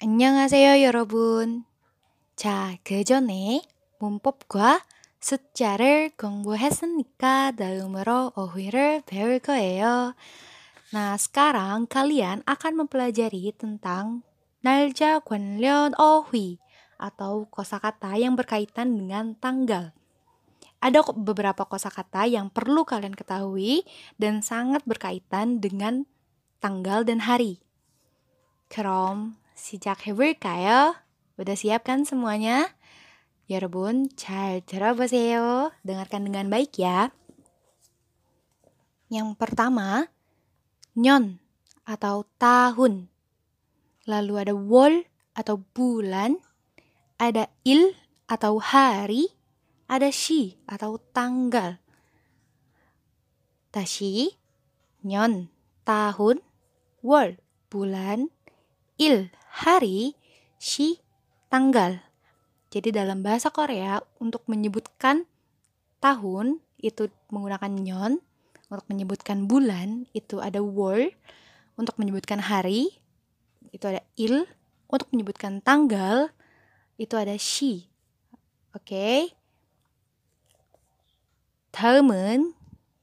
[0.00, 1.64] 안녕하세요, 여러분.
[2.34, 3.62] 자, 그 전에
[3.98, 4.82] 문법과
[5.20, 10.14] 숫자를 공부했으니까 다음으로 어휘를 배울 거예요.
[10.92, 14.26] Nah, sekarang kalian akan mempelajari tentang
[14.60, 16.60] 날짜 관련 어휘
[17.00, 19.96] atau kosakata yang berkaitan dengan tanggal.
[20.82, 23.86] Ada beberapa kosakata yang perlu kalian ketahui
[24.18, 26.04] dan sangat berkaitan dengan
[26.58, 27.62] tanggal dan hari.
[28.66, 30.96] 그럼 시작해볼까요?
[31.38, 32.70] Udah siap kan semuanya?
[33.50, 35.72] 여러분, 잘 들어보세요.
[35.84, 37.12] Dengarkan dengan baik ya.
[39.12, 40.08] Yang pertama,
[40.96, 41.42] 년
[41.84, 43.12] atau tahun.
[44.08, 45.04] Lalu ada wol
[45.36, 46.40] atau bulan,
[47.20, 47.92] ada il
[48.24, 49.28] atau hari,
[49.86, 51.82] ada shi atau tanggal.
[53.72, 54.36] 다시
[55.02, 55.48] 년,
[55.84, 56.44] tahun,
[57.02, 57.40] wol,
[57.72, 58.28] bulan,
[59.00, 60.13] il, hari,
[60.61, 61.01] shi,
[61.49, 61.97] tanggal.
[62.69, 65.25] Jadi dalam bahasa Korea untuk menyebutkan
[65.97, 68.21] tahun itu menggunakan nyon,
[68.69, 71.09] untuk menyebutkan bulan itu ada wol,
[71.73, 72.93] untuk menyebutkan hari
[73.73, 74.45] itu ada il,
[74.85, 76.29] untuk menyebutkan tanggal
[77.01, 77.89] itu ada shi.
[78.77, 78.85] Oke.
[78.85, 79.17] Okay?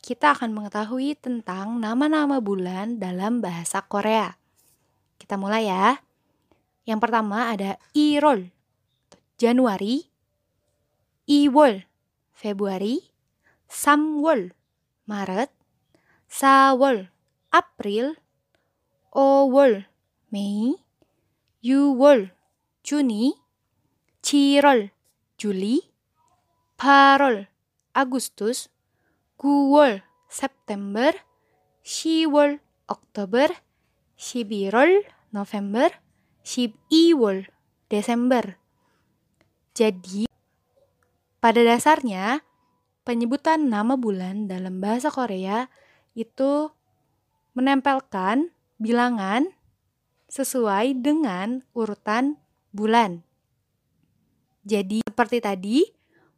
[0.00, 4.36] Kita akan mengetahui tentang nama-nama bulan dalam bahasa Korea.
[5.20, 6.07] Kita mulai ya.
[6.88, 8.48] Yang pertama ada Irol,
[9.36, 10.08] Januari,
[11.28, 11.84] Iwol,
[12.32, 13.12] Februari,
[13.68, 14.56] Samwol,
[15.04, 15.52] Maret,
[16.24, 17.12] Sawol,
[17.52, 18.16] April,
[19.12, 19.84] Owol,
[20.32, 20.80] Mei,
[21.60, 22.32] Yuwol,
[22.80, 23.36] Juni,
[24.24, 24.88] Cirol,
[25.36, 25.84] Juli,
[26.80, 27.52] Parol,
[27.92, 28.72] Agustus,
[29.36, 30.00] Guwol,
[30.32, 31.12] September,
[31.84, 33.52] Siwol, Oktober,
[34.16, 35.04] 11월,
[35.36, 35.92] November,
[36.48, 37.52] 12월,
[37.92, 38.56] Desember.
[39.76, 40.24] Jadi,
[41.44, 42.40] pada dasarnya,
[43.04, 45.68] penyebutan nama bulan dalam bahasa Korea
[46.16, 46.72] itu
[47.52, 48.48] menempelkan
[48.80, 49.52] bilangan
[50.32, 52.40] sesuai dengan urutan
[52.72, 53.20] bulan.
[54.64, 55.84] Jadi, seperti tadi,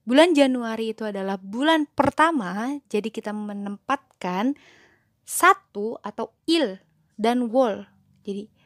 [0.03, 4.59] bulan Januari itu adalah bulan pertama, jadi kita menempatkan
[5.23, 6.83] satu atau il
[7.15, 7.87] dan wol.
[8.27, 8.60] Jadi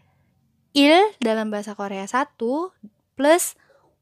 [0.75, 2.75] il dalam bahasa Korea satu
[3.15, 3.55] plus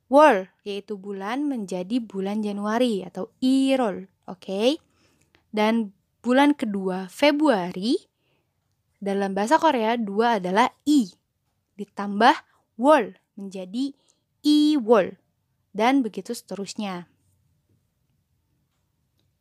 [0.08, 4.08] wol yaitu bulan menjadi bulan Januari atau irol.
[4.24, 4.40] Oke.
[4.40, 4.68] Okay?
[5.52, 5.92] Dan
[6.24, 8.00] bulan kedua Februari
[8.98, 11.12] dalam bahasa Korea dua adalah i
[11.76, 12.34] ditambah
[12.80, 13.92] wol menjadi
[14.40, 15.12] i wol
[15.76, 17.04] dan begitu seterusnya.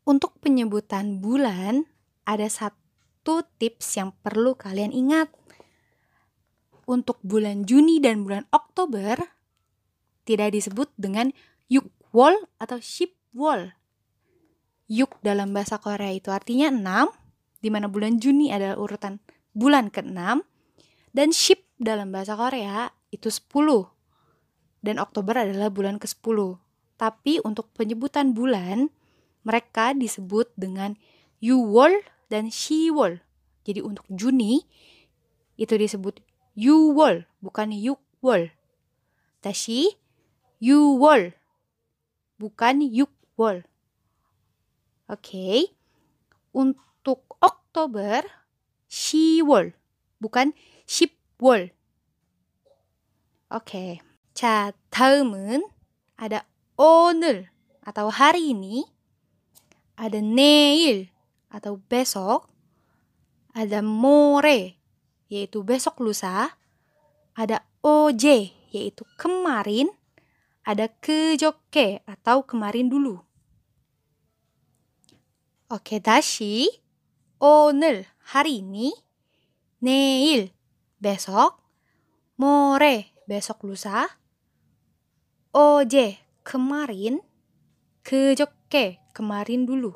[0.03, 1.88] Untuk penyebutan bulan
[2.28, 2.81] ada satu
[3.22, 5.30] satu tips yang perlu kalian ingat.
[6.91, 9.16] Untuk bulan Juni dan bulan Oktober
[10.28, 11.31] tidak disebut dengan
[11.72, 13.72] yukwol atau shipwol.
[14.91, 19.24] Yuk dalam bahasa Korea itu artinya 6, di mana bulan Juni adalah urutan
[19.56, 20.44] bulan ke-6,
[21.16, 23.88] dan ship dalam bahasa Korea itu 10,
[24.84, 26.59] dan Oktober adalah bulan ke-10.
[27.00, 28.91] Tapi untuk penyebutan bulan,
[29.47, 31.00] mereka disebut dengan
[31.40, 33.24] Yuwol dan Shiwol.
[33.63, 34.68] Jadi untuk Juni
[35.56, 36.19] itu disebut
[36.56, 38.50] Yuwol, bukan Yukwol.
[39.44, 39.94] Tashi
[40.59, 41.37] Yuwol,
[42.41, 43.67] bukan Yukwol.
[45.06, 45.21] Oke.
[45.22, 45.59] Okay.
[46.56, 48.25] Untuk Oktober
[48.89, 49.77] Shiwol,
[50.19, 50.56] bukan
[50.89, 51.71] Shipwol.
[53.53, 53.62] Oke.
[53.62, 53.91] Okay.
[54.37, 55.65] 자, 다음은
[56.21, 56.44] ada
[56.77, 57.49] 오늘
[57.81, 58.84] atau hari ini,
[59.97, 61.09] ada neil
[61.49, 62.44] atau besok,
[63.56, 64.77] ada more
[65.31, 66.59] yaitu besok lusa,
[67.31, 69.88] ada oje yaitu kemarin,
[70.68, 73.24] ada kejoke atau kemarin dulu.
[75.72, 76.68] Oke, dashi
[77.40, 78.03] 오늘
[78.36, 78.92] hari ini,
[79.80, 80.52] neil
[81.00, 81.63] besok,
[82.36, 84.19] more besok lusa,
[85.56, 87.24] oje kemarin,
[88.04, 89.95] kejoke kemarin dulu.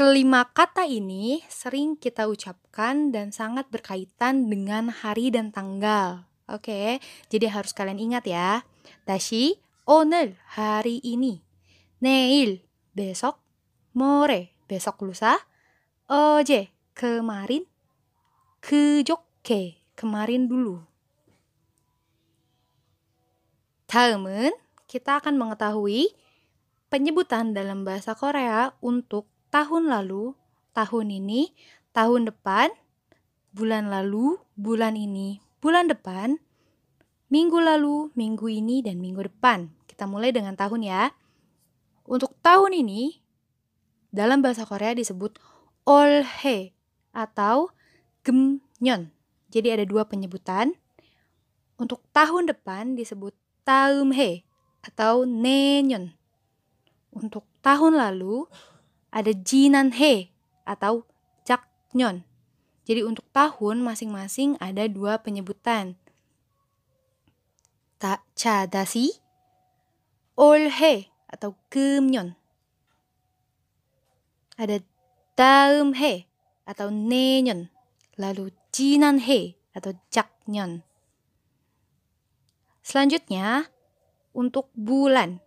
[0.00, 6.24] Kelima kata ini sering kita ucapkan dan sangat berkaitan dengan hari dan tanggal.
[6.48, 8.64] Oke, jadi harus kalian ingat ya.
[9.04, 11.44] Dashi, 오늘 hari ini.
[12.00, 12.64] neil
[12.96, 13.38] besok.
[13.92, 15.44] more besok lusa.
[16.08, 17.68] 어제 kemarin.
[18.60, 20.82] 그저께 kemarin dulu.
[23.86, 24.54] 다음은
[24.86, 26.14] kita akan mengetahui
[26.90, 30.35] penyebutan dalam bahasa Korea untuk tahun lalu,
[30.75, 31.55] tahun ini,
[31.95, 32.75] tahun depan,
[33.55, 36.43] bulan lalu, bulan ini, bulan depan,
[37.31, 39.71] minggu lalu, minggu ini, dan minggu depan.
[39.87, 41.15] Kita mulai dengan tahun ya.
[42.03, 43.23] Untuk tahun ini,
[44.11, 45.39] dalam bahasa Korea disebut
[45.87, 46.75] olhe
[47.15, 47.71] atau
[48.27, 49.07] gemnyeon.
[49.55, 50.75] Jadi ada dua penyebutan.
[51.79, 53.31] Untuk tahun depan disebut
[53.63, 54.43] taumhe
[54.83, 56.11] atau nenyon.
[57.15, 58.51] Untuk tahun lalu
[59.15, 60.35] ada jinanhe
[60.67, 61.07] atau
[61.47, 62.27] jaknyon.
[62.83, 65.95] Jadi untuk tahun masing-masing ada dua penyebutan.
[67.95, 69.15] Ta cadasi,
[70.35, 72.35] olhe atau gemnyon.
[74.59, 74.83] Ada
[75.39, 76.27] daumhe
[76.67, 77.71] atau nenyon.
[78.19, 80.83] Lalu jinanhe atau jaknyon.
[82.85, 83.71] Selanjutnya,
[84.35, 85.41] untuk bulan.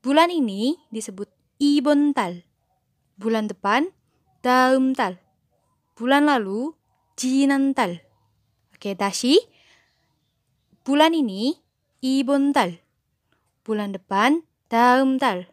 [0.00, 1.28] Bulan ini disebut
[1.60, 2.47] ibontal.
[3.18, 3.90] Bulan depan,
[4.40, 5.18] daumtal
[5.98, 6.78] bulan lalu
[7.18, 7.98] jinantal.
[8.70, 9.34] Oke, dashi.
[10.86, 11.58] Bulan ini
[11.98, 12.78] ibontal.
[13.66, 15.50] Bulan depan daumtal.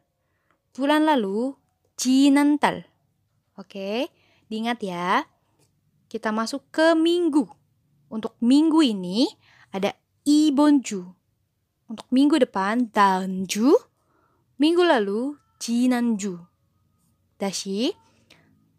[0.77, 1.57] Bulan lalu
[1.97, 2.85] jinantal.
[3.57, 4.13] Oke,
[4.45, 5.25] diingat ya.
[6.05, 7.49] Kita masuk ke minggu.
[8.13, 9.25] Untuk minggu ini
[9.73, 9.97] ada
[10.29, 11.01] ibonju.
[11.89, 13.73] Untuk minggu depan daunju.
[14.61, 16.54] Minggu lalu jinanju.
[17.40, 17.96] Dashi.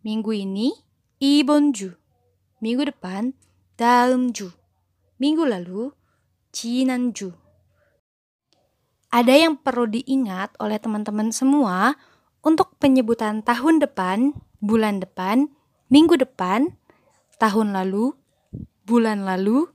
[0.02, 0.74] Minggu ini
[1.22, 1.94] 이번 주,
[2.66, 3.38] minggu depan,
[3.78, 4.50] dalam ju,
[5.22, 5.94] minggu lalu,
[6.50, 7.38] 지난주.
[9.14, 11.94] Ada yang perlu diingat oleh teman-teman semua
[12.42, 15.54] untuk penyebutan tahun depan, bulan depan,
[15.94, 16.74] minggu depan,
[17.38, 18.18] tahun lalu,
[18.90, 19.70] bulan lalu,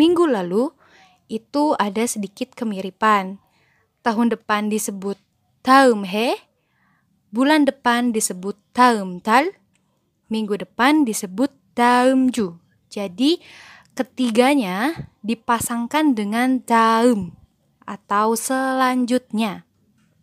[0.00, 0.72] minggu lalu,
[1.28, 3.36] itu ada sedikit kemiripan.
[4.00, 5.20] Tahun depan disebut
[5.60, 6.40] daum he,
[7.31, 9.55] bulan depan disebut daum tal,
[10.27, 12.59] minggu depan disebut daumju.
[12.91, 13.39] Jadi
[13.95, 17.35] ketiganya dipasangkan dengan daum
[17.87, 19.63] atau selanjutnya.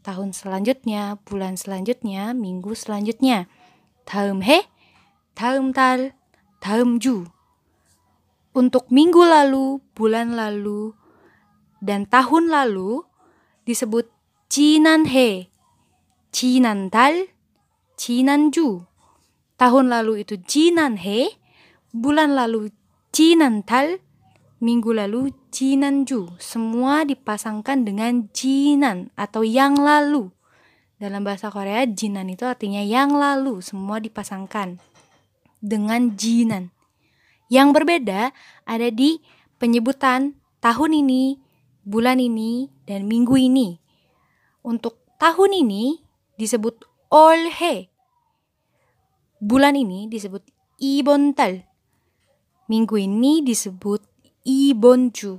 [0.04, 3.44] Tahun selanjutnya, bulan selanjutnya, minggu selanjutnya.
[4.08, 4.64] Daum he,
[5.36, 6.16] daum tal,
[6.64, 7.28] daum ju.
[8.56, 10.96] Untuk minggu lalu, bulan lalu,
[11.84, 13.04] dan tahun lalu
[13.68, 14.08] disebut
[14.48, 15.52] jinan he,
[16.32, 17.28] jinan tal,
[17.96, 18.88] jinan ju.
[19.58, 21.34] Tahun lalu itu Jinan He,
[21.90, 22.70] bulan lalu
[23.10, 23.98] Jinan Tal,
[24.62, 26.30] minggu lalu Jinan Ju.
[26.38, 30.30] Semua dipasangkan dengan Jinan atau yang lalu.
[31.02, 33.58] Dalam bahasa Korea, Jinan itu artinya yang lalu.
[33.58, 34.78] Semua dipasangkan
[35.58, 36.70] dengan Jinan.
[37.50, 38.30] Yang berbeda
[38.62, 39.18] ada di
[39.58, 41.34] penyebutan tahun ini,
[41.82, 43.82] bulan ini, dan minggu ini.
[44.62, 45.98] Untuk tahun ini
[46.38, 47.90] disebut olhe
[49.38, 50.42] Bulan ini disebut
[50.82, 51.62] ibontal.
[52.66, 54.02] Minggu ini disebut
[54.42, 55.38] ibonju.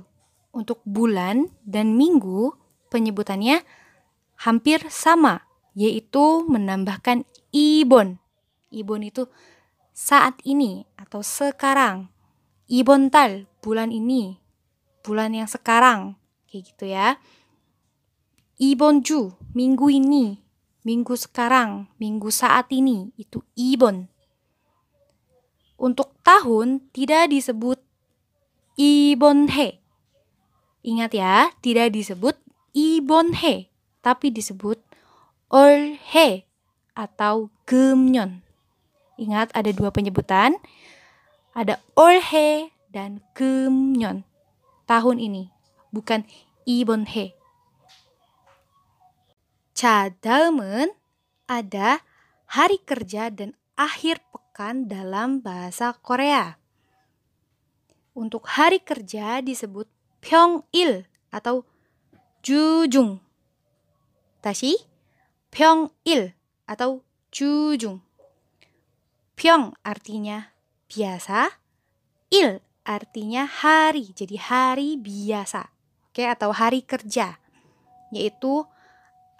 [0.50, 2.50] Untuk bulan dan minggu
[2.88, 3.60] penyebutannya
[4.40, 5.44] hampir sama,
[5.76, 8.18] yaitu menambahkan ibon.
[8.72, 9.28] Ibon itu
[9.92, 12.08] saat ini atau sekarang.
[12.66, 14.40] Ibontal bulan ini,
[15.04, 16.16] bulan yang sekarang,
[16.48, 17.20] kayak gitu ya.
[18.56, 20.40] Ibonju minggu ini,
[20.86, 24.08] minggu sekarang, minggu saat ini, itu ibon.
[25.80, 27.80] Untuk tahun tidak disebut
[28.76, 29.80] ibon he.
[30.80, 32.36] Ingat ya, tidak disebut
[32.72, 33.68] ibon he,
[34.00, 34.80] tapi disebut
[35.52, 36.44] ol he
[36.96, 38.40] atau gemnyon.
[39.20, 40.56] Ingat ada dua penyebutan,
[41.52, 44.24] ada ol he dan gemnyon.
[44.88, 45.52] Tahun ini,
[45.92, 46.24] bukan
[46.64, 47.04] ibon
[49.80, 50.92] Cadalmen
[51.48, 52.04] ada
[52.44, 56.60] hari kerja dan akhir pekan dalam bahasa Korea.
[58.12, 59.88] Untuk hari kerja disebut
[60.20, 61.64] Pyeongil atau
[62.44, 63.24] Jujung.
[64.44, 64.76] Tashi,
[65.48, 66.36] Pyeongil
[66.68, 67.00] atau
[67.32, 68.04] Jujung.
[69.32, 70.52] Pyong artinya
[70.92, 71.56] biasa,
[72.28, 75.72] il artinya hari, jadi hari biasa,
[76.12, 77.40] oke, atau hari kerja,
[78.12, 78.68] yaitu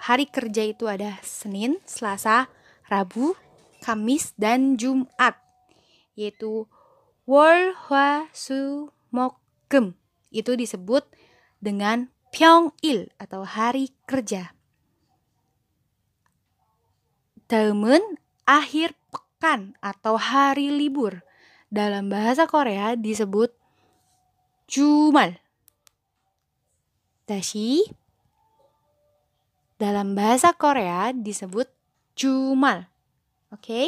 [0.01, 2.49] hari kerja itu ada Senin, Selasa,
[2.89, 3.37] Rabu,
[3.85, 5.37] Kamis, dan Jumat.
[6.17, 6.65] Yaitu
[7.29, 9.37] Wol, Hwa, Su, Mok,
[9.69, 9.95] Gem.
[10.33, 11.05] Itu disebut
[11.61, 14.57] dengan Pyongil atau hari kerja.
[17.51, 18.01] Daemun
[18.47, 21.27] akhir pekan atau hari libur.
[21.71, 23.55] Dalam bahasa Korea disebut
[24.71, 25.39] Jumal.
[27.27, 27.87] Dashi
[29.80, 31.68] dalam bahasa Korea disebut
[32.16, 32.88] Jumal.
[33.52, 33.88] Oke, okay?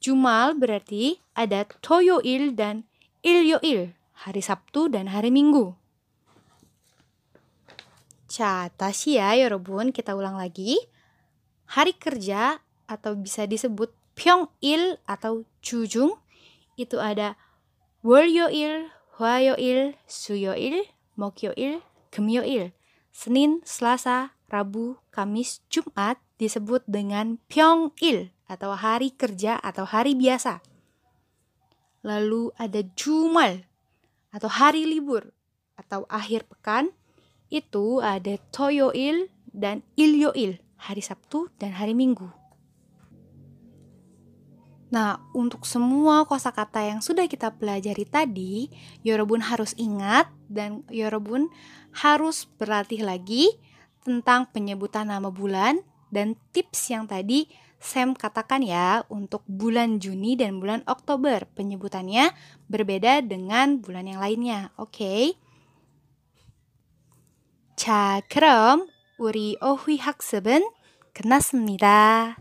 [0.00, 2.88] Jumal berarti ada Toyoil dan
[3.20, 3.92] Ilyoil,
[4.26, 5.76] hari Sabtu dan hari Minggu.
[8.30, 9.90] 자, 다시 ya 여러분.
[9.90, 10.78] Kita ulang lagi.
[11.66, 16.14] Hari kerja atau bisa disebut 평일 atau jujung
[16.78, 17.34] itu ada
[18.06, 18.88] 월요일,
[19.18, 20.86] 화요일, 수요일,
[21.18, 21.82] 목요일,
[22.14, 22.72] 금요일.
[23.10, 30.61] Senin, Selasa, Rabu, Kamis, Jumat disebut dengan 평일 atau hari kerja atau hari biasa.
[32.05, 33.65] Lalu ada Jumal
[34.29, 35.33] atau hari libur
[35.73, 36.93] atau akhir pekan
[37.49, 42.29] itu ada Toyoil dan Ilyoil, hari Sabtu dan hari Minggu.
[44.93, 48.69] Nah, untuk semua kosakata yang sudah kita pelajari tadi,
[49.01, 51.49] Yorobun harus ingat dan Yorobun
[51.91, 53.49] harus berlatih lagi
[54.04, 55.80] tentang penyebutan nama bulan
[56.10, 57.46] dan tips yang tadi
[57.80, 62.28] Sam katakan ya untuk bulan Juni dan bulan Oktober penyebutannya
[62.68, 64.68] berbeda dengan bulan yang lainnya.
[64.76, 65.00] Oke.
[65.00, 65.24] Okay?
[67.80, 70.68] 자, 그럼 우리 어휘 학습은
[71.14, 72.36] 끝났습니다.